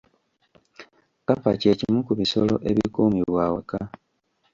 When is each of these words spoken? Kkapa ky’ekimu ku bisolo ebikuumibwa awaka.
Kkapa 1.19 1.51
ky’ekimu 1.61 1.99
ku 2.07 2.13
bisolo 2.19 2.55
ebikuumibwa 2.69 3.39
awaka. 3.47 3.79